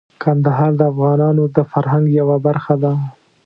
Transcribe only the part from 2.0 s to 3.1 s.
یوه برخه ده.